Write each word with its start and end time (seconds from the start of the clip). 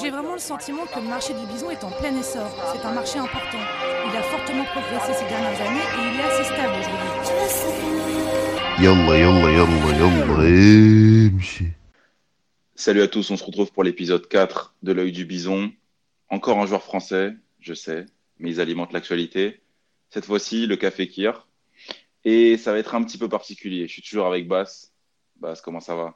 J'ai 0.00 0.10
vraiment 0.10 0.32
le 0.32 0.38
sentiment 0.38 0.86
que 0.86 0.98
le 0.98 1.08
marché 1.08 1.34
du 1.34 1.44
bison 1.46 1.68
est 1.68 1.84
en 1.84 1.90
plein 1.90 2.16
essor. 2.18 2.48
C'est 2.72 2.86
un 2.86 2.92
marché 2.92 3.18
important. 3.18 3.58
Il 4.08 4.16
a 4.16 4.22
fortement 4.22 4.64
progressé 4.64 5.12
ces 5.12 5.26
dernières 5.26 5.60
années 5.60 5.78
et 5.78 6.08
il 6.08 6.18
est 6.18 6.22
assez 6.22 6.44
stable 6.44 6.72
aujourd'hui. 6.80 7.10
Salut 12.74 13.02
à 13.02 13.08
tous, 13.08 13.30
on 13.30 13.36
se 13.36 13.44
retrouve 13.44 13.70
pour 13.72 13.84
l'épisode 13.84 14.26
4 14.26 14.74
de 14.82 14.92
l'œil 14.92 15.12
du 15.12 15.26
bison. 15.26 15.70
Encore 16.30 16.58
un 16.58 16.64
joueur 16.66 16.82
français, 16.82 17.34
je 17.60 17.74
sais, 17.74 18.06
mais 18.38 18.50
ils 18.50 18.60
alimentent 18.60 18.94
l'actualité. 18.94 19.60
Cette 20.08 20.24
fois-ci, 20.24 20.66
le 20.66 20.76
café 20.76 21.08
Kir. 21.08 21.46
Et 22.24 22.56
ça 22.56 22.72
va 22.72 22.78
être 22.78 22.94
un 22.94 23.04
petit 23.04 23.18
peu 23.18 23.28
particulier. 23.28 23.86
Je 23.86 23.92
suis 23.92 24.02
toujours 24.02 24.26
avec 24.26 24.48
Bass. 24.48 24.94
Bass, 25.36 25.60
comment 25.60 25.80
ça 25.80 25.94
va? 25.94 26.14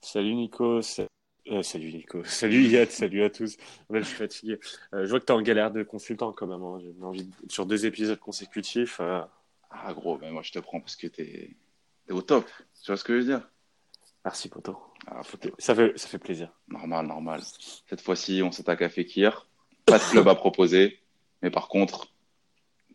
Salut 0.00 0.34
Nico, 0.34 0.82
euh, 1.50 1.62
salut 1.62 1.92
Nico, 1.92 2.22
salut 2.24 2.62
Yad, 2.62 2.90
salut 2.90 3.22
à 3.22 3.30
tous. 3.30 3.56
je 3.90 4.02
suis 4.02 4.16
fatigué. 4.16 4.58
Euh, 4.94 5.04
je 5.04 5.10
vois 5.10 5.20
que 5.20 5.24
tu 5.24 5.32
es 5.32 5.36
en 5.36 5.42
galère 5.42 5.70
de 5.70 5.82
consultant 5.82 6.32
quand 6.32 6.46
même. 6.46 6.62
Hein. 6.62 6.78
J'ai 6.80 7.04
envie 7.04 7.30
sur 7.48 7.66
deux 7.66 7.86
épisodes 7.86 8.18
consécutifs. 8.18 8.98
Euh. 9.00 9.22
Ah 9.70 9.92
gros, 9.92 10.18
mais 10.18 10.30
moi 10.30 10.42
je 10.42 10.52
te 10.52 10.58
prends 10.58 10.80
parce 10.80 10.96
que 10.96 11.06
tu 11.06 11.22
es... 11.22 11.56
au 12.10 12.22
top. 12.22 12.46
Tu 12.82 12.86
vois 12.86 12.96
ce 12.96 13.04
que 13.04 13.14
je 13.14 13.18
veux 13.18 13.24
dire? 13.24 13.48
Merci 14.24 14.48
Poto. 14.48 14.76
Ah, 15.06 15.22
ça, 15.58 15.74
fait, 15.74 15.96
ça 15.96 16.08
fait 16.08 16.18
plaisir. 16.18 16.52
Normal, 16.68 17.06
normal. 17.06 17.40
Cette 17.88 18.00
fois-ci, 18.00 18.42
on 18.42 18.52
s'attaque 18.52 18.82
à 18.82 18.88
Fekir. 18.88 19.46
Pas 19.86 19.98
de 19.98 20.04
club 20.04 20.28
à 20.28 20.34
proposer, 20.34 21.00
mais 21.40 21.50
par 21.50 21.68
contre, 21.68 22.12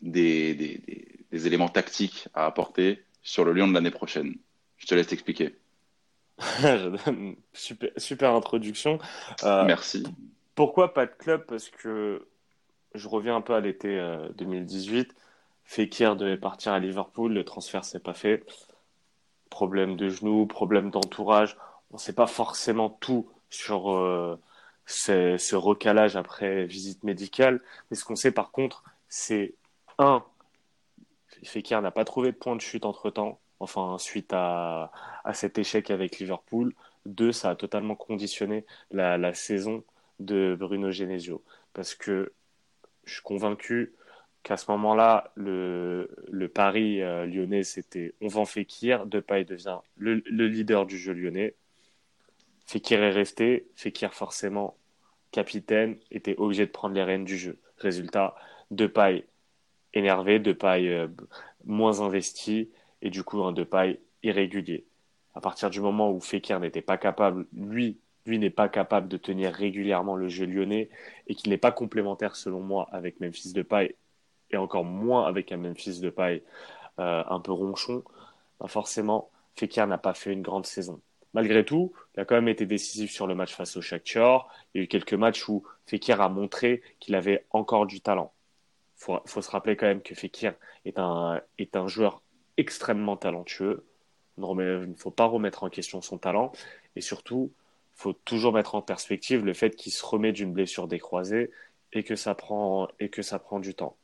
des, 0.01 0.53
des, 0.53 1.25
des 1.31 1.47
éléments 1.47 1.69
tactiques 1.69 2.27
à 2.35 2.45
apporter 2.45 3.03
sur 3.23 3.45
le 3.45 3.53
Lyon 3.53 3.67
de 3.67 3.73
l'année 3.73 3.89
prochaine. 3.89 4.35
Je 4.77 4.85
te 4.85 4.93
laisse 4.93 5.07
t'expliquer. 5.07 5.55
super, 7.53 7.91
super 7.97 8.33
introduction. 8.33 8.99
Euh, 9.43 9.65
Merci. 9.65 10.03
Pourquoi 10.55 10.93
pas 10.93 11.05
de 11.05 11.11
club? 11.11 11.45
Parce 11.45 11.69
que 11.69 12.27
je 12.95 13.07
reviens 13.07 13.35
un 13.35 13.41
peu 13.41 13.53
à 13.53 13.59
l'été 13.59 13.99
2018. 14.35 15.09
Euh, 15.09 15.13
Fekir 15.65 16.15
devait 16.15 16.37
partir 16.37 16.73
à 16.73 16.79
Liverpool, 16.79 17.33
le 17.33 17.43
transfert 17.43 17.85
s'est 17.85 17.99
pas 17.99 18.13
fait. 18.13 18.43
Problème 19.49 19.95
de 19.95 20.09
genoux, 20.09 20.45
problème 20.45 20.91
d'entourage. 20.91 21.57
On 21.91 21.95
ne 21.95 21.99
sait 21.99 22.13
pas 22.13 22.27
forcément 22.27 22.89
tout 22.89 23.29
sur 23.49 23.91
euh, 23.91 24.39
ce, 24.85 25.55
recalage 25.55 26.15
après 26.15 26.65
visite 26.65 27.03
médicale. 27.03 27.61
Mais 27.89 27.97
ce 27.97 28.03
qu'on 28.03 28.15
sait 28.15 28.31
par 28.31 28.51
contre, 28.51 28.83
c'est 29.07 29.53
un, 29.99 30.23
Fekir 31.43 31.81
n'a 31.81 31.91
pas 31.91 32.05
trouvé 32.05 32.31
de 32.31 32.37
point 32.37 32.55
de 32.55 32.61
chute 32.61 32.85
entre 32.85 33.09
temps 33.09 33.39
enfin 33.63 33.97
suite 33.97 34.31
à, 34.33 34.91
cet 35.33 35.57
échec 35.57 35.89
avec 35.91 36.19
Liverpool. 36.19 36.73
Deux, 37.05 37.31
ça 37.31 37.51
a 37.51 37.55
totalement 37.55 37.95
conditionné 37.95 38.65
la, 38.91 39.33
saison 39.33 39.83
de 40.19 40.55
Bruno 40.59 40.91
Genesio. 40.91 41.43
Parce 41.73 41.95
que 41.95 42.33
je 43.05 43.13
suis 43.13 43.23
convaincu 43.23 43.93
qu'à 44.43 44.57
ce 44.57 44.69
moment-là, 44.71 45.31
le, 45.35 46.09
le 46.29 46.47
pari 46.49 47.01
euh, 47.01 47.25
lyonnais, 47.25 47.63
c'était 47.63 48.13
on 48.21 48.27
vend 48.27 48.45
Fekir, 48.45 49.05
Depay 49.05 49.45
devient 49.45 49.79
le, 49.97 50.21
le, 50.25 50.47
leader 50.47 50.85
du 50.85 50.97
jeu 50.97 51.13
lyonnais. 51.13 51.55
Fekir 52.65 53.01
est 53.03 53.11
resté, 53.11 53.67
Fekir 53.75 54.13
forcément 54.13 54.77
capitaine, 55.31 55.97
était 56.11 56.35
obligé 56.37 56.65
de 56.65 56.71
prendre 56.71 56.95
les 56.95 57.03
rênes 57.03 57.25
du 57.25 57.37
jeu. 57.37 57.57
Résultat, 57.77 58.35
Depay 58.71 59.25
énervé, 59.93 60.39
Depay 60.39 60.89
euh, 60.89 61.07
moins 61.65 62.01
investi, 62.01 62.69
et 63.03 63.11
du 63.11 63.23
coup 63.23 63.43
un 63.43 63.51
de 63.51 63.63
paille 63.63 63.99
irrégulier. 64.23 64.85
À 65.35 65.41
partir 65.41 65.69
du 65.69 65.81
moment 65.81 66.11
où 66.11 66.19
Fekir 66.19 66.59
n'était 66.59 66.81
pas 66.81 66.97
capable, 66.97 67.45
lui, 67.53 67.99
lui 68.25 68.39
n'est 68.39 68.49
pas 68.49 68.69
capable 68.69 69.07
de 69.07 69.17
tenir 69.17 69.53
régulièrement 69.53 70.15
le 70.15 70.29
jeu 70.29 70.45
lyonnais 70.45 70.89
et 71.27 71.35
qu'il 71.35 71.51
n'est 71.51 71.57
pas 71.57 71.71
complémentaire 71.71 72.35
selon 72.35 72.61
moi 72.61 72.87
avec 72.91 73.19
Memphis 73.19 73.53
de 73.53 73.61
paille 73.61 73.93
et 74.49 74.57
encore 74.57 74.85
moins 74.85 75.27
avec 75.27 75.51
un 75.51 75.57
Memphis 75.57 75.99
de 75.99 76.09
paille 76.09 76.41
euh, 76.99 77.23
un 77.27 77.39
peu 77.39 77.51
ronchon, 77.51 78.03
ben 78.59 78.67
forcément 78.67 79.29
Fekir 79.55 79.85
n'a 79.85 79.97
pas 79.97 80.13
fait 80.13 80.31
une 80.31 80.41
grande 80.41 80.65
saison. 80.65 81.01
Malgré 81.33 81.65
tout, 81.65 81.91
il 82.15 82.21
a 82.21 82.25
quand 82.25 82.35
même 82.35 82.47
été 82.47 82.65
décisif 82.65 83.11
sur 83.11 83.27
le 83.27 83.35
match 83.35 83.53
face 83.53 83.75
au 83.75 83.81
Shakhtar. 83.81 84.47
Il 84.73 84.77
y 84.77 84.81
a 84.81 84.83
eu 84.85 84.87
quelques 84.87 85.15
matchs 85.15 85.49
où 85.49 85.63
Fekir 85.87 86.21
a 86.21 86.29
montré 86.29 86.83
qu'il 86.99 87.15
avait 87.15 87.45
encore 87.49 87.87
du 87.87 88.01
talent. 88.01 88.31
Il 88.97 89.03
faut, 89.03 89.19
faut, 89.25 89.41
se 89.41 89.49
rappeler 89.49 89.75
quand 89.75 89.87
même 89.87 90.03
que 90.03 90.13
Fekir 90.13 90.53
est 90.85 90.99
un, 90.99 91.41
est 91.57 91.75
un 91.75 91.87
joueur 91.87 92.21
extrêmement 92.57 93.17
talentueux. 93.17 93.85
Il 94.37 94.43
ne 94.43 94.95
faut 94.97 95.11
pas 95.11 95.25
remettre 95.25 95.63
en 95.63 95.69
question 95.69 96.01
son 96.01 96.17
talent. 96.17 96.51
Et 96.95 97.01
surtout, 97.01 97.51
il 97.97 98.01
faut 98.01 98.13
toujours 98.13 98.53
mettre 98.53 98.75
en 98.75 98.81
perspective 98.81 99.45
le 99.45 99.53
fait 99.53 99.75
qu'il 99.75 99.91
se 99.91 100.05
remet 100.05 100.31
d'une 100.31 100.53
blessure 100.53 100.87
décroisée 100.87 101.51
et 101.91 102.03
que 102.03 102.15
ça 102.15 102.35
prend, 102.35 102.87
et 102.99 103.09
que 103.09 103.21
ça 103.21 103.39
prend 103.39 103.59
du 103.59 103.75
temps. 103.75 103.95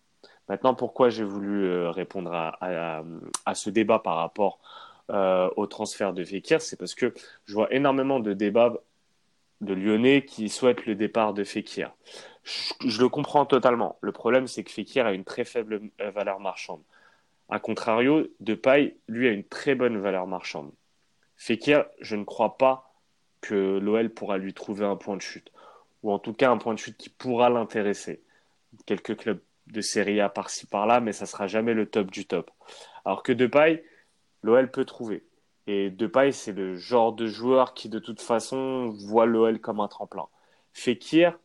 Maintenant, 0.48 0.74
pourquoi 0.74 1.10
j'ai 1.10 1.24
voulu 1.24 1.66
euh, 1.66 1.92
répondre 1.92 2.32
à, 2.34 3.04
à, 3.46 3.56
ce 3.56 3.70
débat 3.70 4.00
par 4.00 4.16
rapport 4.16 4.60
euh, 5.12 5.50
au 5.56 5.68
transfert 5.68 6.14
de 6.14 6.24
Fekir, 6.24 6.62
c'est 6.62 6.76
parce 6.76 6.96
que 6.96 7.14
je 7.46 7.54
vois 7.54 7.72
énormément 7.74 8.20
de 8.20 8.34
débats 8.34 8.74
de 9.62 9.74
Lyonnais 9.74 10.26
qui 10.26 10.50
souhaitent 10.50 10.86
le 10.86 10.96
départ 10.96 11.34
de 11.34 11.44
Fekir. 11.44 11.92
Je, 12.44 12.74
je 12.88 13.02
le 13.02 13.10
comprends 13.10 13.46
totalement. 13.46 13.98
Le 14.02 14.12
problème, 14.12 14.48
c'est 14.48 14.64
que 14.64 14.72
Fekir 14.72 15.06
a 15.06 15.14
une 15.14 15.24
très 15.24 15.46
faible 15.46 15.82
euh, 16.02 16.12
valeur 16.12 16.40
marchande. 16.40 16.82
A 17.50 17.60
contrario, 17.60 18.28
Depay, 18.40 18.98
lui, 19.08 19.28
a 19.28 19.32
une 19.32 19.44
très 19.44 19.74
bonne 19.76 19.98
valeur 19.98 20.28
marchande. 20.28 20.72
Fekir, 21.36 21.86
je 22.00 22.16
ne 22.16 22.24
crois 22.24 22.58
pas 22.58 22.94
que 23.42 23.80
l'OL 23.80 24.10
pourra 24.10 24.38
lui 24.38 24.54
trouver 24.54 24.86
un 24.86 24.96
point 24.96 25.16
de 25.16 25.22
chute, 25.22 25.52
ou 26.04 26.12
en 26.12 26.20
tout 26.20 26.34
cas 26.34 26.52
un 26.52 26.58
point 26.58 26.74
de 26.74 26.80
chute 26.80 26.98
qui 26.98 27.10
pourra 27.10 27.50
l'intéresser. 27.50 28.22
Quelques 28.86 29.18
clubs 29.18 29.42
de 29.68 29.82
Serie 29.82 30.22
A 30.22 30.30
par-ci 30.30 30.68
par-là, 30.68 31.00
mais 31.00 31.12
ça 31.14 31.26
sera 31.26 31.48
jamais 31.48 31.74
le 31.74 31.88
top 31.88 32.12
du 32.12 32.26
top. 32.26 32.52
Alors 33.06 33.24
que 33.24 33.32
Depay, 33.32 33.84
l'OL 34.44 34.70
peut 34.70 34.86
trouver. 34.86 35.24
Et 35.66 35.90
Depay, 35.90 36.32
c'est 36.32 36.52
le 36.52 36.76
genre 36.76 37.14
de 37.14 37.28
joueur 37.28 37.74
qui, 37.74 37.90
de 37.90 38.00
toute 38.00 38.22
façon, 38.22 38.90
voit 38.90 39.26
l'OL 39.26 39.60
comme 39.60 39.80
un 39.80 39.88
tremplin. 39.88 40.28
Fekir, 40.74 41.38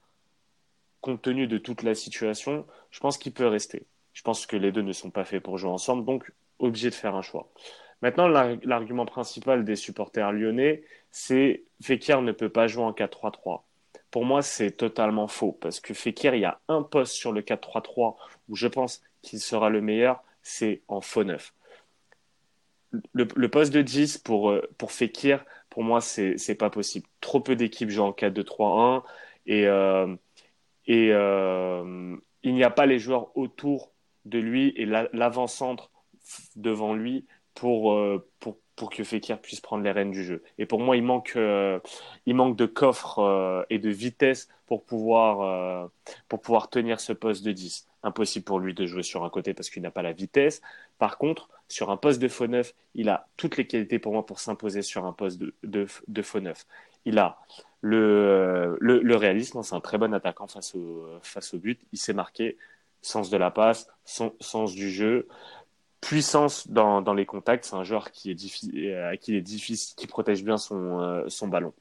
compte 1.00 1.22
tenu 1.22 1.46
de 1.46 1.58
toute 1.58 1.82
la 1.82 1.94
situation, 1.94 2.66
je 2.90 3.00
pense 3.00 3.16
qu'il 3.16 3.32
peut 3.32 3.46
rester. 3.46 3.86
Je 4.14 4.22
pense 4.22 4.46
que 4.46 4.56
les 4.56 4.72
deux 4.72 4.82
ne 4.82 4.92
sont 4.92 5.10
pas 5.10 5.24
faits 5.24 5.42
pour 5.42 5.58
jouer 5.58 5.70
ensemble, 5.70 6.04
donc 6.04 6.32
obligé 6.58 6.88
de 6.88 6.94
faire 6.94 7.14
un 7.14 7.22
choix. 7.22 7.50
Maintenant, 8.00 8.28
l'argument 8.28 9.06
principal 9.06 9.64
des 9.64 9.76
supporters 9.76 10.32
lyonnais, 10.32 10.82
c'est 11.10 11.64
Fekir 11.82 12.22
ne 12.22 12.32
peut 12.32 12.48
pas 12.48 12.66
jouer 12.66 12.84
en 12.84 12.92
4-3-3. 12.92 13.62
Pour 14.10 14.24
moi, 14.24 14.42
c'est 14.42 14.72
totalement 14.72 15.26
faux, 15.26 15.52
parce 15.52 15.80
que 15.80 15.94
Fekir, 15.94 16.34
il 16.34 16.42
y 16.42 16.44
a 16.44 16.60
un 16.68 16.82
poste 16.82 17.14
sur 17.14 17.32
le 17.32 17.42
4-3-3 17.42 18.16
où 18.48 18.56
je 18.56 18.68
pense 18.68 19.02
qu'il 19.22 19.40
sera 19.40 19.70
le 19.70 19.80
meilleur, 19.80 20.22
c'est 20.42 20.82
en 20.86 21.00
faux 21.00 21.24
neuf. 21.24 21.54
Le, 23.12 23.48
poste 23.48 23.72
de 23.72 23.82
10 23.82 24.18
pour, 24.18 24.50
euh, 24.50 24.62
pour 24.78 24.92
Fekir, 24.92 25.44
pour 25.68 25.82
moi, 25.82 26.00
c'est 26.00 26.36
n'est 26.48 26.54
pas 26.54 26.70
possible. 26.70 27.08
Trop 27.20 27.40
peu 27.40 27.56
d'équipes 27.56 27.90
jouent 27.90 28.04
en 28.04 28.12
4-2-3-1 28.12 29.02
et, 29.46 29.66
euh, 29.66 30.14
et 30.86 31.08
euh, 31.10 32.16
il 32.44 32.54
n'y 32.54 32.62
a 32.62 32.70
pas 32.70 32.86
les 32.86 33.00
joueurs 33.00 33.36
autour 33.36 33.93
de 34.24 34.38
lui 34.38 34.72
et 34.76 34.86
l'avant-centre 34.86 35.90
devant 36.56 36.94
lui 36.94 37.26
pour, 37.54 37.92
euh, 37.92 38.26
pour, 38.40 38.58
pour 38.76 38.90
que 38.90 39.04
Fekir 39.04 39.40
puisse 39.40 39.60
prendre 39.60 39.84
les 39.84 39.90
rênes 39.90 40.10
du 40.10 40.24
jeu. 40.24 40.42
Et 40.58 40.66
pour 40.66 40.80
moi, 40.80 40.96
il 40.96 41.02
manque, 41.02 41.34
euh, 41.36 41.78
il 42.26 42.34
manque 42.34 42.56
de 42.56 42.66
coffre 42.66 43.20
euh, 43.20 43.62
et 43.70 43.78
de 43.78 43.90
vitesse 43.90 44.48
pour 44.66 44.84
pouvoir, 44.84 45.90
pour 46.28 46.40
pouvoir 46.40 46.70
tenir 46.70 46.98
ce 46.98 47.12
poste 47.12 47.44
de 47.44 47.52
10. 47.52 47.86
Impossible 48.02 48.44
pour 48.44 48.58
lui 48.58 48.72
de 48.72 48.86
jouer 48.86 49.02
sur 49.02 49.22
un 49.24 49.30
côté 49.30 49.52
parce 49.52 49.68
qu'il 49.68 49.82
n'a 49.82 49.90
pas 49.90 50.02
la 50.02 50.12
vitesse. 50.12 50.62
Par 50.98 51.18
contre, 51.18 51.50
sur 51.68 51.90
un 51.90 51.98
poste 51.98 52.20
de 52.20 52.28
faux 52.28 52.46
neuf, 52.46 52.74
il 52.94 53.10
a 53.10 53.28
toutes 53.36 53.58
les 53.58 53.66
qualités 53.66 53.98
pour 53.98 54.12
moi 54.12 54.24
pour 54.24 54.40
s'imposer 54.40 54.80
sur 54.80 55.04
un 55.04 55.12
poste 55.12 55.38
de, 55.38 55.54
de, 55.62 56.22
faux 56.22 56.40
neuf. 56.40 56.66
Il 57.04 57.18
a 57.18 57.38
le, 57.82 58.78
le, 58.80 59.00
le 59.00 59.16
réalisme, 59.16 59.62
c'est 59.62 59.74
un 59.74 59.80
très 59.80 59.98
bon 59.98 60.14
attaquant 60.14 60.46
face 60.46 60.74
au, 60.74 61.06
face 61.22 61.52
au 61.52 61.58
but. 61.58 61.80
Il 61.92 61.98
s'est 61.98 62.14
marqué 62.14 62.56
sens 63.04 63.30
de 63.30 63.36
la 63.36 63.50
passe, 63.50 63.88
sens 64.04 64.74
du 64.74 64.90
jeu, 64.90 65.28
puissance 66.00 66.68
dans, 66.68 67.14
les 67.14 67.26
contacts. 67.26 67.64
C'est 67.64 67.76
un 67.76 67.84
joueur 67.84 68.10
qui 68.10 68.30
est, 68.30 68.94
à 68.94 69.16
qui 69.16 69.36
est 69.36 69.40
difficile, 69.40 69.94
qui 69.96 70.06
protège 70.06 70.44
bien 70.44 70.58
son, 70.58 71.00
euh, 71.00 71.24
son 71.28 71.48
ballon. 71.48 71.72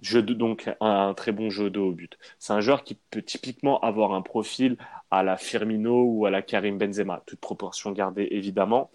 Jeu 0.00 0.22
donc 0.22 0.70
un, 0.80 1.14
très 1.14 1.32
bon 1.32 1.50
jeu 1.50 1.70
de 1.70 1.78
au 1.78 1.92
but. 1.92 2.18
C'est 2.38 2.52
un 2.52 2.60
joueur 2.60 2.84
qui 2.84 2.96
peut 3.10 3.22
typiquement 3.22 3.80
avoir 3.80 4.12
un 4.12 4.22
profil 4.22 4.76
à 5.10 5.22
la 5.22 5.36
Firmino 5.36 6.04
ou 6.04 6.26
à 6.26 6.30
la 6.30 6.42
Karim 6.42 6.78
Benzema, 6.78 7.22
toute 7.26 7.40
proportion 7.40 7.92
gardée 7.92 8.28
évidemment, 8.32 8.90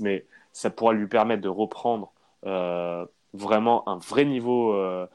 mais 0.00 0.24
ça 0.52 0.70
pourra 0.70 0.92
lui 0.92 1.08
permettre 1.08 1.42
de 1.42 1.48
reprendre 1.48 2.12
euh, 2.46 3.04
vraiment 3.34 3.86
un 3.88 3.98
vrai 3.98 4.24
niveau 4.24 4.72
euh, 4.72 5.06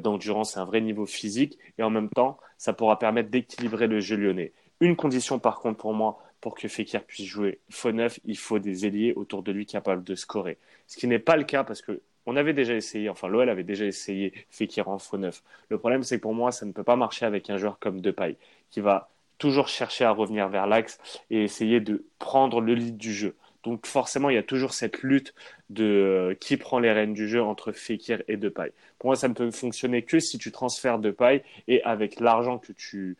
d'endurance 0.00 0.56
un 0.56 0.64
vrai 0.64 0.80
niveau 0.80 1.06
physique, 1.06 1.58
et 1.78 1.82
en 1.82 1.90
même 1.90 2.10
temps, 2.10 2.38
ça 2.58 2.72
pourra 2.72 2.98
permettre 2.98 3.30
d'équilibrer 3.30 3.86
le 3.86 4.00
jeu 4.00 4.16
lyonnais. 4.16 4.52
Une 4.82 4.96
condition, 4.96 5.38
par 5.38 5.60
contre, 5.60 5.78
pour 5.78 5.94
moi, 5.94 6.18
pour 6.40 6.56
que 6.56 6.66
puisse 6.66 7.24
jouer 7.24 7.60
faux 7.70 7.92
neuf, 7.92 8.18
il 8.24 8.36
faut 8.36 8.58
des 8.58 8.84
ailiers 8.84 9.12
autour 9.14 9.44
de 9.44 9.52
lui 9.52 9.64
capables 9.64 10.02
de 10.02 10.16
scorer. 10.16 10.58
Ce 10.88 10.96
qui 10.96 11.06
n'est 11.06 11.20
pas 11.20 11.36
le 11.36 11.44
cas 11.44 11.62
parce 11.62 11.80
que 11.82 12.00
on 12.26 12.34
avait 12.34 12.52
déjà 12.52 12.74
essayé, 12.74 13.08
enfin 13.08 13.28
l'OL 13.28 13.48
avait 13.48 13.62
déjà 13.62 13.84
essayé 13.84 14.32
Fekir 14.50 14.88
en 14.88 14.98
faux 14.98 15.18
neuf. 15.18 15.44
Le 15.68 15.78
problème, 15.78 16.02
c'est 16.02 16.16
que 16.16 16.22
pour 16.22 16.34
moi, 16.34 16.50
ça 16.50 16.66
ne 16.66 16.72
peut 16.72 16.82
pas 16.82 16.96
marcher 16.96 17.26
avec 17.26 17.48
un 17.48 17.58
joueur 17.58 17.78
comme 17.78 18.00
Depay, 18.00 18.36
qui 18.70 18.80
va 18.80 19.08
toujours 19.38 19.68
chercher 19.68 20.04
à 20.04 20.10
revenir 20.10 20.48
vers 20.48 20.66
l'axe 20.66 20.98
et 21.30 21.44
essayer 21.44 21.78
de 21.78 22.04
prendre 22.18 22.60
le 22.60 22.74
lead 22.74 22.96
du 22.96 23.12
jeu. 23.12 23.36
Donc 23.62 23.86
forcément, 23.86 24.28
il 24.28 24.34
y 24.34 24.38
a 24.38 24.42
toujours 24.42 24.74
cette 24.74 25.02
lutte 25.02 25.34
de 25.70 25.84
euh, 25.84 26.34
qui 26.34 26.56
prend 26.56 26.78
les 26.80 26.92
rênes 26.92 27.14
du 27.14 27.28
jeu 27.28 27.42
entre 27.42 27.72
Fekir 27.72 28.22
et 28.28 28.36
Depay. 28.36 28.72
Pour 28.98 29.08
moi, 29.08 29.16
ça 29.16 29.28
ne 29.28 29.34
peut 29.34 29.50
fonctionner 29.50 30.02
que 30.02 30.18
si 30.18 30.38
tu 30.38 30.50
transfères 30.50 30.98
Depay 30.98 31.44
et 31.68 31.82
avec 31.84 32.18
l'argent 32.20 32.58
que 32.58 32.72
tu, 32.72 33.16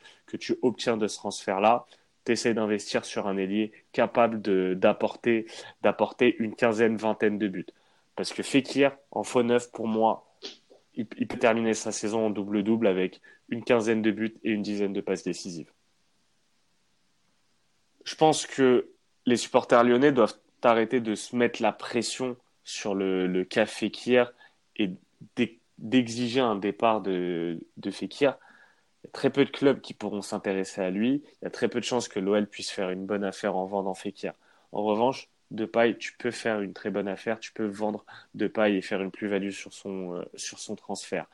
obtiens 0.63 0.97
de 0.97 1.07
ce 1.07 1.17
transfert-là, 1.17 1.87
tu 2.25 2.33
essaies 2.33 2.55
d'investir 2.55 3.05
sur 3.05 3.29
un 3.29 3.37
ailier 3.37 3.73
capable 3.93 4.41
d'apporter 4.79 5.47
d'apporter 5.83 6.37
une 6.39 6.55
quinzaine, 6.55 6.97
vingtaine 6.97 7.39
de 7.39 7.49
buts. 7.49 7.67
Parce 8.17 8.33
que 8.33 8.43
Fekir, 8.43 8.97
en 9.13 9.23
faux 9.23 9.43
neuf, 9.43 9.71
pour 9.71 9.87
moi, 9.87 10.27
il, 10.95 11.07
il 11.19 11.29
peut 11.29 11.39
terminer 11.39 11.75
sa 11.75 11.93
saison 11.93 12.27
en 12.27 12.31
double-double 12.31 12.87
avec 12.87 13.21
une 13.49 13.63
quinzaine 13.65 14.03
de 14.03 14.11
buts 14.11 14.35
et 14.43 14.51
une 14.51 14.63
dizaine 14.63 14.93
de 14.93 15.01
passes 15.01 15.23
décisives. 15.23 15.71
Je 18.05 18.17
pense 18.17 18.47
que 18.47 18.92
les 19.27 19.37
supporters 19.37 19.85
lyonnais 19.85 20.13
doivent 20.13 20.37
arrêter 20.63 21.01
de 21.01 21.15
se 21.15 21.35
mettre 21.37 21.63
la 21.63 21.73
pression 21.73 22.37
sur 22.65 22.95
le, 22.95 23.27
le 23.27 23.45
cas 23.45 23.67
Fekir 23.67 24.33
et 24.77 24.91
d'exiger 25.79 26.41
un 26.41 26.57
départ 26.57 27.01
de, 27.01 27.59
de 27.77 27.91
Fekir. 27.91 28.39
Il 29.03 29.07
y 29.07 29.09
a 29.09 29.13
très 29.13 29.31
peu 29.31 29.45
de 29.45 29.51
clubs 29.51 29.81
qui 29.81 29.95
pourront 29.95 30.23
s'intéresser 30.23 30.81
à 30.81 30.91
lui. 30.91 31.23
Il 31.41 31.45
y 31.45 31.47
a 31.47 31.51
très 31.51 31.69
peu 31.69 31.81
de 31.81 31.85
chances 31.85 32.09
que 32.09 32.21
l'OL 32.21 32.47
puisse 32.47 32.71
faire 32.71 32.91
une 32.91 33.07
bonne 33.07 33.25
affaire 33.25 33.57
en 33.57 33.67
vendant 33.67 33.95
Fekir. 33.95 34.35
En 34.71 34.85
revanche, 34.85 35.29
de 35.51 35.65
paille, 35.65 35.99
tu 35.99 36.15
peux 36.17 36.31
faire 36.31 36.61
une 36.61 36.73
très 36.73 36.91
bonne 36.91 37.09
affaire, 37.09 37.39
tu 37.39 37.53
peux 37.53 37.67
vendre 37.67 38.07
de 38.35 38.47
paille 38.47 38.77
et 38.77 38.83
faire 38.83 39.03
une 39.03 39.11
plus-value 39.11 39.51
sur 39.51 39.73
son, 39.73 40.15
euh, 40.15 40.23
sur 40.35 40.59
son 40.59 40.77
transfert. 40.77 41.27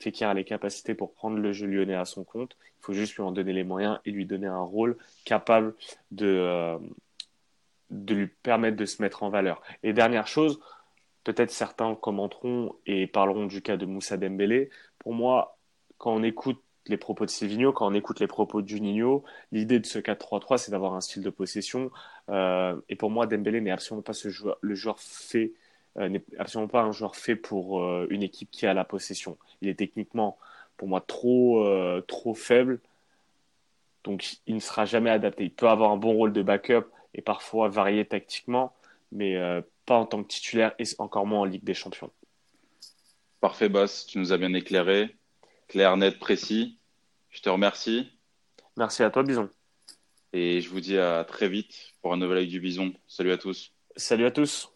Fekir 0.00 0.28
a 0.28 0.34
les 0.34 0.44
capacités 0.44 0.94
pour 0.94 1.14
prendre 1.14 1.38
le 1.38 1.52
jeu 1.52 1.66
lyonnais 1.66 1.94
à 1.94 2.04
son 2.04 2.24
compte. 2.24 2.56
Il 2.80 2.84
faut 2.84 2.92
juste 2.92 3.14
lui 3.14 3.22
en 3.22 3.32
donner 3.32 3.52
les 3.52 3.64
moyens 3.64 4.00
et 4.04 4.10
lui 4.10 4.26
donner 4.26 4.48
un 4.48 4.60
rôle 4.60 4.98
capable 5.24 5.74
de, 6.10 6.26
euh, 6.26 6.78
de 7.94 8.14
lui 8.14 8.26
permettre 8.26 8.76
de 8.76 8.84
se 8.84 9.00
mettre 9.00 9.22
en 9.22 9.30
valeur. 9.30 9.62
Et 9.82 9.92
dernière 9.92 10.26
chose, 10.26 10.60
peut-être 11.22 11.50
certains 11.50 11.94
commenteront 11.94 12.74
et 12.86 13.06
parleront 13.06 13.46
du 13.46 13.62
cas 13.62 13.76
de 13.76 13.86
Moussa 13.86 14.16
Dembélé. 14.16 14.70
Pour 14.98 15.14
moi, 15.14 15.56
quand 15.98 16.12
on 16.12 16.22
écoute 16.22 16.60
les 16.86 16.96
propos 16.98 17.24
de 17.24 17.30
Silvino, 17.30 17.72
quand 17.72 17.86
on 17.86 17.94
écoute 17.94 18.20
les 18.20 18.26
propos 18.26 18.60
de 18.60 18.68
Juninho, 18.68 19.24
l'idée 19.52 19.78
de 19.78 19.86
ce 19.86 19.98
4-3-3, 19.98 20.58
c'est 20.58 20.70
d'avoir 20.70 20.94
un 20.94 21.00
style 21.00 21.22
de 21.22 21.30
possession. 21.30 21.90
Euh, 22.28 22.78
et 22.88 22.96
pour 22.96 23.10
moi, 23.10 23.26
Dembélé 23.26 23.60
n'est 23.60 23.70
absolument 23.70 24.02
pas 24.02 24.12
le 24.60 24.74
joueur 24.74 24.98
fait, 24.98 25.52
euh, 25.98 26.18
absolument 26.38 26.68
pas 26.68 26.82
un 26.82 26.92
joueur 26.92 27.16
fait 27.16 27.36
pour 27.36 27.82
euh, 27.82 28.06
une 28.10 28.22
équipe 28.22 28.50
qui 28.50 28.66
a 28.66 28.74
la 28.74 28.84
possession. 28.84 29.38
Il 29.62 29.68
est 29.68 29.78
techniquement, 29.78 30.36
pour 30.76 30.88
moi, 30.88 31.00
trop, 31.00 31.66
trop 32.06 32.34
faible. 32.34 32.80
Donc, 34.02 34.36
il 34.46 34.56
ne 34.56 34.60
sera 34.60 34.84
jamais 34.84 35.10
adapté. 35.10 35.44
Il 35.44 35.50
peut 35.52 35.68
avoir 35.68 35.90
un 35.90 35.96
bon 35.96 36.12
rôle 36.12 36.32
de 36.34 36.42
backup 36.42 36.84
et 37.14 37.22
parfois 37.22 37.68
varier 37.68 38.04
tactiquement, 38.04 38.74
mais 39.12 39.36
pas 39.86 39.96
en 39.96 40.06
tant 40.06 40.22
que 40.22 40.28
titulaire 40.28 40.74
et 40.78 40.84
encore 40.98 41.26
moins 41.26 41.40
en 41.40 41.44
Ligue 41.44 41.64
des 41.64 41.74
Champions. 41.74 42.10
Parfait, 43.40 43.68
Boss. 43.68 44.06
Tu 44.06 44.18
nous 44.18 44.32
as 44.32 44.38
bien 44.38 44.52
éclairé 44.54 45.14
clair, 45.68 45.96
net, 45.96 46.18
précis. 46.18 46.78
Je 47.30 47.40
te 47.40 47.48
remercie. 47.48 48.10
Merci 48.76 49.02
à 49.02 49.10
toi, 49.10 49.22
Bison. 49.22 49.48
Et 50.32 50.60
je 50.60 50.68
vous 50.68 50.80
dis 50.80 50.98
à 50.98 51.24
très 51.24 51.48
vite 51.48 51.94
pour 52.00 52.12
un 52.12 52.16
nouvel 52.16 52.38
œil 52.38 52.48
du 52.48 52.60
Bison. 52.60 52.92
Salut 53.06 53.32
à 53.32 53.38
tous. 53.38 53.72
Salut 53.96 54.26
à 54.26 54.30
tous. 54.30 54.73